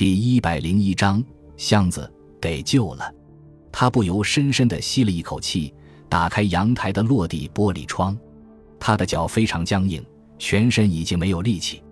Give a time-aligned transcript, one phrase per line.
[0.00, 1.22] 第一百零一章，
[1.58, 2.10] 箱子
[2.40, 3.14] 得救了。
[3.70, 5.74] 他不由深深地吸了一口气，
[6.08, 8.16] 打开阳台的落地玻璃窗。
[8.78, 10.02] 他的脚非常僵硬，
[10.38, 11.82] 全身已经没有力气。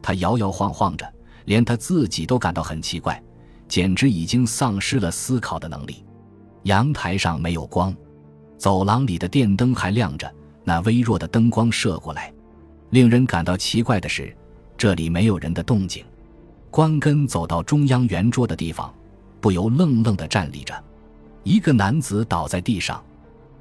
[0.00, 1.06] 他摇摇晃晃着，
[1.44, 3.22] 连他自己都感到很奇怪，
[3.68, 6.02] 简直已经丧失了思考的能力。
[6.62, 7.94] 阳台上没有光，
[8.56, 10.34] 走廊里的电灯还亮着，
[10.64, 12.32] 那微弱的灯光射过来。
[12.88, 14.34] 令人感到奇怪的是，
[14.78, 16.02] 这里没有人的动静。
[16.70, 18.94] 关根走到中央圆桌的地方，
[19.40, 20.84] 不由愣愣地站立着。
[21.42, 23.02] 一个男子倒在地上，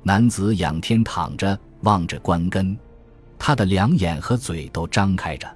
[0.03, 2.77] 男子仰天躺着，望着关根，
[3.39, 5.49] 他的两眼和嘴都张开着，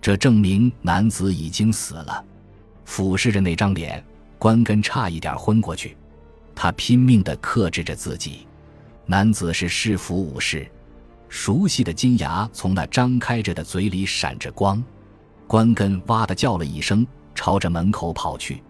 [0.00, 2.24] 这证明男子已经死了。
[2.84, 4.02] 俯视着那张脸，
[4.38, 5.96] 关根差一点昏过去。
[6.54, 8.46] 他拼命地克制着自己。
[9.06, 10.70] 男子是市府武士，
[11.28, 14.82] 熟悉的金牙从那张开着的嘴里闪着光。
[15.46, 18.62] 关根哇的叫了一声，朝着门口跑去。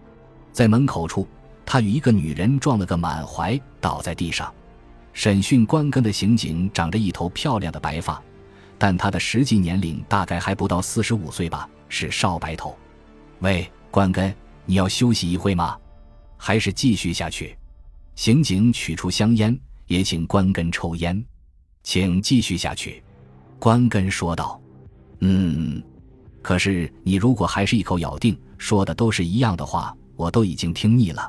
[0.51, 1.27] 在门口处，
[1.65, 4.53] 他与一个女人撞了个满怀，倒在地上。
[5.13, 8.21] 审讯关根的刑警长着一头漂亮的白发，
[8.77, 12.77] 但他的实际年龄大概还不到四十五岁吧，是少白头。
[13.39, 15.77] 喂，关根，你要休息一会吗？
[16.37, 17.57] 还是继续下去？
[18.15, 21.23] 刑警取出香烟，也请关根抽烟。
[21.83, 23.01] 请继续下去，
[23.59, 24.59] 关根说道。
[25.19, 25.81] 嗯。
[26.45, 31.27] 可是你如果还是一口咬定说的都是一样的话，我都已经听腻了。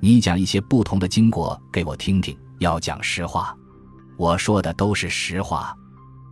[0.00, 3.52] 你讲一些不同的经过给我听听，要讲实话。
[4.16, 5.76] 我说的都是实话。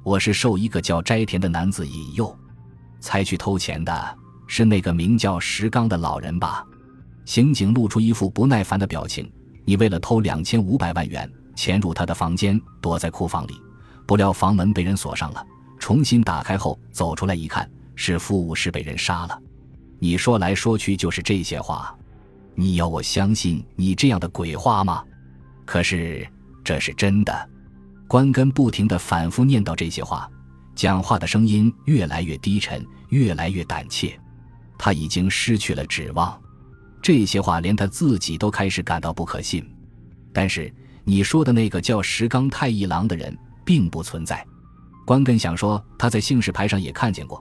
[0.04, 2.32] 我是受一个叫斋田的男子引诱，
[3.00, 4.18] 才去偷钱的。
[4.46, 6.64] 是那个名叫石刚的老人吧？
[7.24, 9.28] 刑警露出一副不耐烦的表情。
[9.64, 13.60] 你为了偷两千五百万元，潜入他的房间，躲在库房里，
[14.06, 15.44] 不料房门被人锁上了。
[15.80, 17.68] 重新打开后，走出来一看。
[18.04, 19.40] 是副武士被人杀了，
[20.00, 21.96] 你说来说去就是这些话，
[22.56, 25.04] 你要我相信你这样的鬼话吗？
[25.64, 26.26] 可是
[26.64, 27.50] 这是真的。
[28.08, 30.28] 关根不停地反复念叨这些话，
[30.74, 34.18] 讲话的声音越来越低沉，越来越胆怯。
[34.76, 36.36] 他已经失去了指望，
[37.00, 39.64] 这些话连他自己都开始感到不可信。
[40.32, 40.74] 但是
[41.04, 44.44] 你说的那个叫石冈太一郎的人并不存在。
[45.06, 47.40] 关根想说他在姓氏牌上也看见过。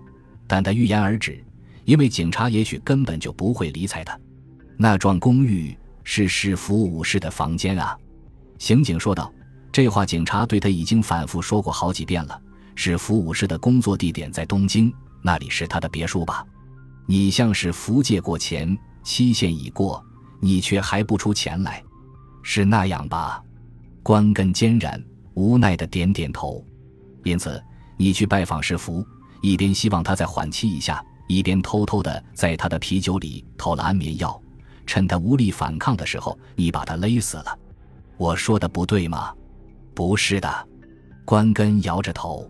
[0.51, 1.41] 但他欲言而止，
[1.85, 4.19] 因为警察也许根本就不会理睬他。
[4.75, 5.73] 那幢公寓
[6.03, 7.97] 是市府武士的房间啊，
[8.57, 9.33] 刑警说道。
[9.71, 12.37] 这话警察对他已经反复说过好几遍了。
[12.75, 16.45] 市府武士的工作地点在东京，那里是他的别墅吧？
[17.05, 20.03] 你向市府借过钱，期限已过，
[20.41, 21.81] 你却还不出钱来，
[22.43, 23.41] 是那样吧？
[24.03, 25.01] 关根坚然
[25.33, 26.61] 无奈的点点头。
[27.23, 27.63] 因此，
[27.95, 29.01] 你去拜访市府。
[29.41, 34.39] 一边希望他再缓期一下，一边偷偷的在他的啤酒里偷了安眠药，
[34.85, 37.59] 趁他无力反抗的时候，你把他勒死了。
[38.17, 39.33] 我说的不对吗？
[39.93, 40.67] 不是的，
[41.25, 42.49] 关根摇着头。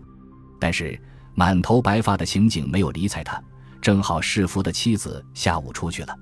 [0.60, 1.00] 但是
[1.34, 3.42] 满头白发的刑警没有理睬他。
[3.80, 6.14] 正好世福的妻子下午出去了，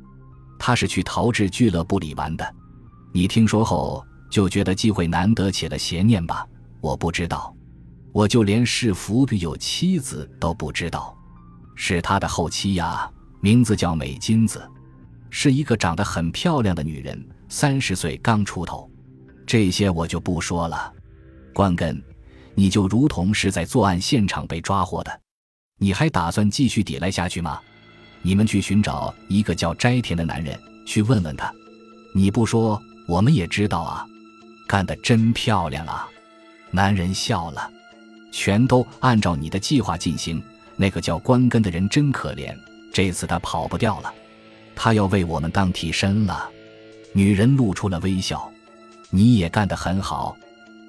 [0.59, 2.54] 他是去陶制俱乐部里玩的。
[3.12, 6.47] 你听说后就觉得机会难得，起了邪念吧？
[6.80, 7.54] 我不知道。
[8.12, 11.16] 我就连是福有妻子都不知道，
[11.76, 13.10] 是他的后妻呀，
[13.41, 14.62] 名字叫美金子，
[15.31, 18.91] 是一个长得很漂亮的女人，三十岁刚出头。
[19.47, 20.93] 这些我就不说了。
[21.53, 22.03] 关根，
[22.54, 25.21] 你就如同是在作案现场被抓获的，
[25.78, 27.60] 你还打算继续抵赖下去吗？
[28.22, 31.53] 你们去寻找一个叫斋田的男人，去问问他。
[32.15, 34.06] 你不说，我们也知道啊。
[34.69, 36.09] 干得真漂亮啊！
[36.71, 37.71] 男人笑了。
[38.30, 40.42] 全都按照你的计划进行。
[40.76, 42.56] 那个叫关根的人真可怜，
[42.92, 44.14] 这次他跑不掉了，
[44.74, 46.48] 他要为我们当替身了。
[47.12, 48.50] 女人露出了微笑。
[49.12, 50.36] 你也干得很好，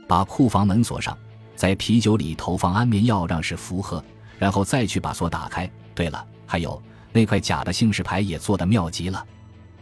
[0.07, 1.17] 把库房门锁上，
[1.55, 4.03] 在啤酒里投放安眠药，让是符合，
[4.37, 5.67] 然后再去把锁打开。
[5.95, 6.79] 对了，还有
[7.11, 9.25] 那块假的姓氏牌也做得妙极了。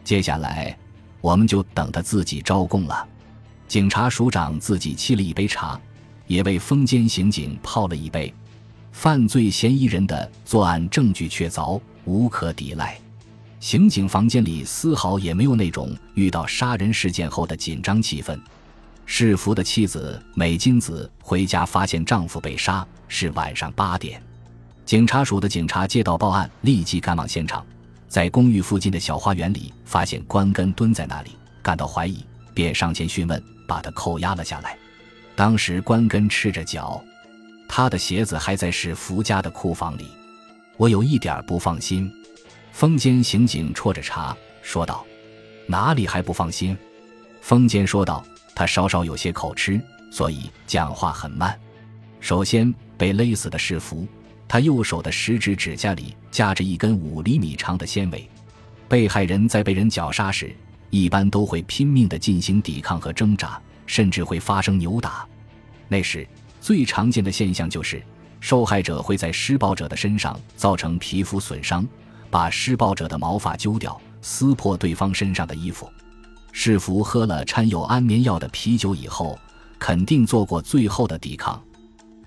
[0.06, 0.78] 接下来，
[1.20, 3.06] 我们就等他自己招供了。
[3.68, 5.78] 警察署长自己沏了一杯茶。
[6.30, 8.32] 也为封监刑警泡了一杯。
[8.92, 12.98] 犯罪嫌疑人的作案证据确凿，无可抵赖。
[13.60, 18.40] 刑警房间里丝毫也没有那种遇到杀人事件后的紧张气氛。
[19.06, 24.22] 世福的妻子美金子回家发现丈夫被杀，是晚上八点。
[24.86, 27.66] 警察署的警察接到报案，立即赶往现场，
[28.08, 31.32] 在公寓附近的小花园里发现关根蹲在那里，
[31.64, 32.24] 感到怀疑，
[32.54, 34.78] 便上前询问，把他扣押了下来。
[35.40, 37.02] 当时关根赤着脚，
[37.66, 40.10] 他的鞋子还在史福家的库房里。
[40.76, 42.12] 我有一点不放心。
[42.74, 45.06] 风间刑警啜着茶说道
[45.66, 46.78] ：“哪里还不放心？”
[47.40, 48.22] 风间说道
[48.54, 49.80] ：“他稍稍有些口吃，
[50.12, 51.58] 所以讲话很慢。
[52.20, 54.06] 首先被勒死的是福，
[54.46, 58.30] 他右手的食指指甲里夹着一根五厘米长的纤维。
[58.90, 60.54] 被害人在被人绞杀时，
[60.90, 63.58] 一般都会拼命地进行抵抗和挣扎，
[63.90, 65.28] 甚至会发生扭打。
[65.88, 66.26] 那时
[66.62, 68.00] 最常见的现象就是，
[68.40, 71.86] 受害者会在施暴者的身上造成皮肤损伤，
[72.30, 75.90] 把施暴者的毛发揪掉，撕破对方身上的衣服。
[76.52, 79.40] 是福喝了掺有安眠药的啤酒以后，
[79.80, 81.60] 肯定做过最后的抵抗。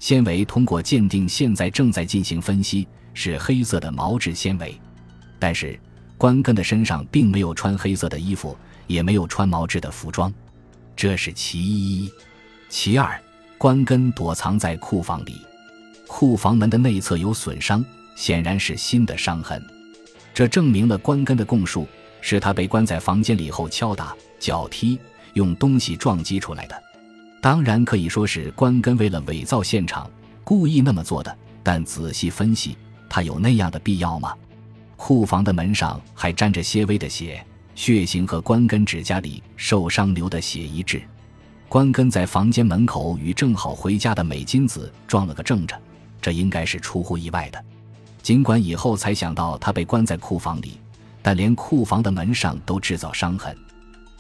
[0.01, 4.77] 纤维通过鉴定，现在正在进行分析，是黑色的毛质纤维。
[5.39, 5.79] 但是
[6.19, 8.57] 关根的身上并没有穿黑色的衣服，
[8.89, 10.33] 也没有穿毛质的服装，
[10.97, 12.11] 这是其一。
[12.69, 13.21] 其二，
[13.59, 15.41] 关根躲藏在库房里，
[16.07, 17.85] 库房门的内侧有损伤，
[18.15, 19.63] 显然是新的伤痕。
[20.33, 21.87] 这证明了关根的供述。
[22.25, 24.97] 是他被关在房间里后敲打、脚踢、
[25.33, 26.83] 用东西撞击出来的。
[27.41, 30.09] 当然可以说是关根为了伪造现场
[30.45, 31.37] 故意那么做的。
[31.65, 32.77] 但仔细分析，
[33.09, 34.33] 他有那样的必要吗？
[34.95, 41.03] 库房的门上还沾着些微的血，血型和关根指甲里受伤流的血一致。
[41.69, 45.81] 关根在房间门口与正好回家的美金子撞了个正着，
[46.21, 47.65] 这应该是出乎意外的。
[48.23, 50.79] 尽管以后才想到他被关在库房里。
[51.25, 53.57] 但连库房的门上都制造伤痕，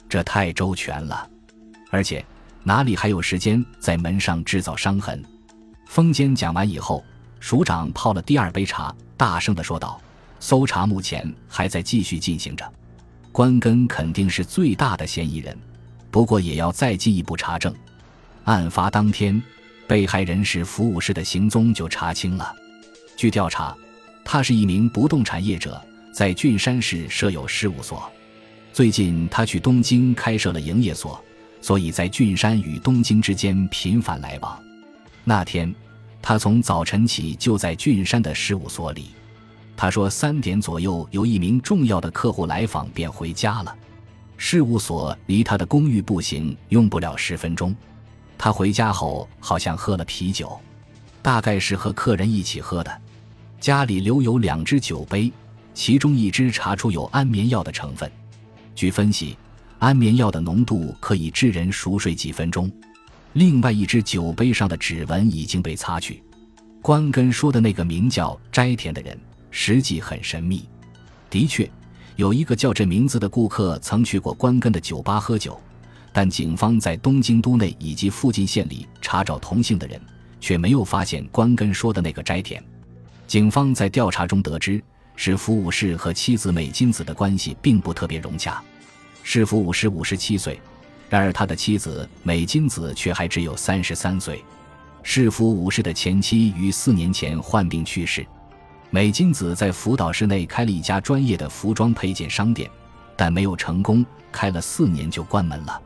[0.08, 1.28] 这太周全了。
[1.90, 2.24] 而且
[2.62, 5.20] 哪里还有时间在门上制造伤痕？
[5.88, 7.04] 风间讲完以后，
[7.40, 10.00] 署长泡了第二杯茶，大声地说道
[10.38, 12.72] ：“搜查目前还在继续进行着，
[13.32, 15.56] 关根肯定是最大的嫌疑人，
[16.10, 17.74] 不过也要再进一步查证。
[18.44, 19.42] 案发当天，
[19.88, 22.54] 被害人是服务室的行踪就查清了。
[23.16, 23.76] 据调查，
[24.24, 25.82] 他是一名不动产业者。”
[26.12, 28.06] 在郡山市设有事务所，
[28.70, 31.18] 最近他去东京开设了营业所，
[31.62, 34.62] 所以在郡山与东京之间频繁来往。
[35.24, 35.74] 那天，
[36.20, 39.06] 他从早晨起就在郡山的事务所里。
[39.82, 43.76] 他说，三点左右有一名重要的客户来访，便回家了。
[44.36, 47.74] 事务所离他的公寓步行用不了十分钟。
[48.38, 50.56] 他回家后好像喝了啤酒，
[51.20, 53.02] 大概是和客人一起喝的。
[53.58, 55.32] 家里留有两只酒杯。
[55.74, 58.08] 其中一只查出有安眠药的成分，
[58.76, 59.36] 据分析，
[59.80, 62.70] 安眠药的浓度可以致人熟睡几分钟。
[63.32, 66.22] 另外一只酒杯上的指纹已经被擦去。
[66.80, 69.18] 关根说的那个名叫斋田的人，
[69.52, 70.68] 实际很神秘。
[71.30, 71.70] 的确，
[72.16, 75.56] 有一个叫这名字的顾客曾去过关根的酒吧喝酒，
[76.12, 80.00] 但警方在东京都内以及附近县里查找同姓的人，
[80.40, 82.60] 却没有发现关根说的那个斋田。
[83.28, 84.82] 警方在调查中得知。
[85.14, 88.60] 是福武士和妻子美金子的关系并不特别融洽。
[89.22, 90.58] 是福武士五十七岁，
[91.10, 94.42] 然而他的妻子美金子却还只有三十三岁。
[95.02, 98.26] 是福武士的前妻于四年前患病去世。
[98.94, 102.70] 美金子在福岛市内开了一家专业的服装配件商店，
[103.16, 105.80] 但没有成功，开了四年就关门了。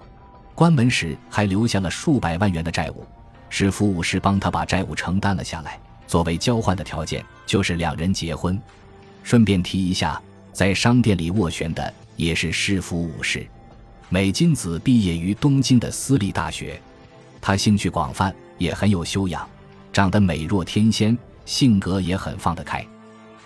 [0.57, 3.07] 关门时还留下了数百万元的债务，
[3.49, 5.79] 是福武士帮他把债务承担了下来。
[6.09, 8.61] 作为交换的条件，就是两人结婚。
[9.23, 10.21] 顺便提一下，
[10.53, 13.47] 在商店里斡旋的也是师傅武士。
[14.09, 16.83] 美金子毕业于东京的私立大学，
[17.41, 19.49] 他兴趣广泛，也很有修养，
[19.93, 22.85] 长得美若天仙，性格也很放得开。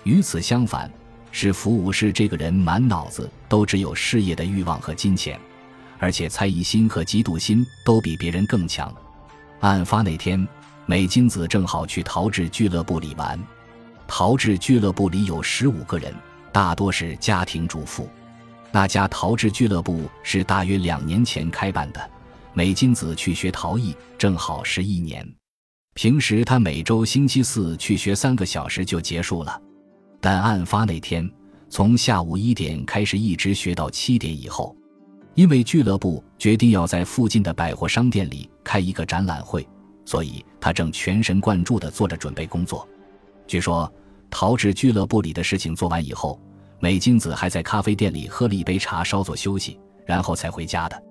[0.04, 0.90] 与此相反，
[1.30, 5.38] 是福武士这个人满脑子都只有事业的欲望和金钱，
[5.98, 8.92] 而且猜疑心和嫉妒心都比别人更强。
[9.60, 10.46] 案发那天，
[10.86, 13.38] 美金子正好去陶制俱乐部里玩。
[14.08, 16.12] 陶制俱乐部里有十五个人，
[16.50, 18.08] 大多是家庭主妇。
[18.72, 22.10] 那家陶制俱乐部是大约两年前开办的。
[22.52, 25.24] 美金子去学陶艺，正好是一年。
[25.94, 29.60] 平时他每周星期四去学三个小时就结束了，
[30.20, 31.28] 但案发那天，
[31.68, 34.76] 从下午一点开始一直学到七点以后。
[35.34, 39.66] 因为俱乐部决定要在附近的百货商店里开一个展览会，
[40.04, 42.86] 所以他正全神贯注地做着准备工作。
[43.46, 43.92] 据说。
[44.32, 46.40] 陶制俱乐部里的事情做完以后，
[46.78, 51.02] 美金子还在咖啡店里喝了一杯茶，稍作休息，然后才回家的。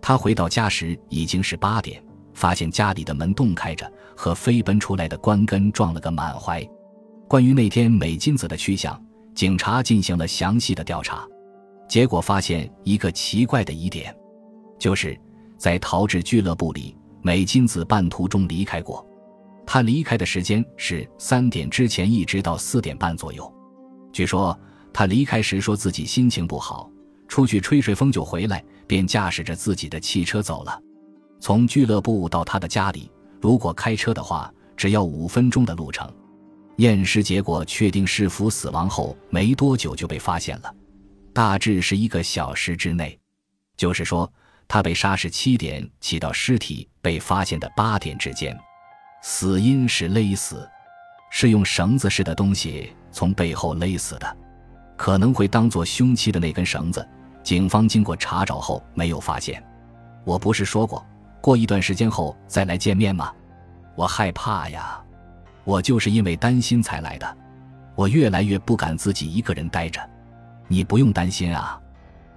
[0.00, 2.00] 他回到家时已经是八点，
[2.32, 6.64] 发现家里的门洞开着，和飞奔出来的关根撞了个满怀。
[7.30, 9.00] 关于那天美金子的去向，
[9.36, 11.24] 警察进行了详细的调查，
[11.88, 14.12] 结果发现一个奇怪的疑点，
[14.80, 15.16] 就是
[15.56, 19.06] 在陶制俱乐部里，美金子半途中离开过。
[19.64, 23.48] 他离开的时间是三点之前，一直到四点半左右。
[24.12, 24.58] 据说
[24.92, 26.90] 他离开时说自己心情不好，
[27.28, 30.76] 出去吹吹风就回来，便驾驶着自己的汽车走了。
[31.38, 33.08] 从俱乐部到他的家里，
[33.40, 36.12] 如果开车的话，只要五分钟的路程。
[36.76, 40.74] 验尸结果确定，是否死亡后没多久就被发现了，
[41.32, 43.18] 大致是一个小时之内。
[43.76, 44.30] 就是说，
[44.66, 48.58] 他被杀是七点起到尸体被发现的八点之间。
[49.22, 50.66] 死因是勒死，
[51.30, 54.36] 是用绳子似的东西从背后勒死的，
[54.96, 57.06] 可能会当做凶器的那根绳子。
[57.42, 59.62] 警方经过查找后没有发现。
[60.24, 61.04] 我不是说过，
[61.40, 63.32] 过一段时间后再来见面吗？
[63.96, 65.02] 我害怕呀。
[65.64, 67.36] 我就是因为担心才来的，
[67.94, 70.00] 我越来越不敢自己一个人待着。
[70.68, 71.80] 你不用担心啊，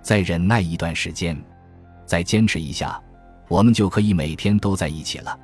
[0.02, 1.40] 再忍耐一段时间，
[2.06, 3.02] 再坚持一下，
[3.48, 5.40] 我们就可以每天都在一起了。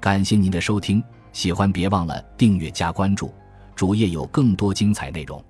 [0.00, 3.32] 感谢您的收听，喜欢别忘了订阅加关注，
[3.74, 5.44] 主页有更多精彩内容。